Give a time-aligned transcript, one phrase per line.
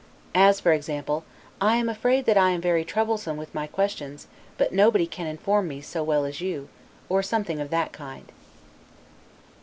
[0.33, 1.23] As, for example,
[1.61, 4.25] I AM AFRAID THAT I AM VERY TROUBLESOME WITH MY QUESTIONS;
[4.57, 6.69] BUT NOBODY CAN INFORM ME SO WELL AS YOU;
[7.07, 8.31] or something of that kind.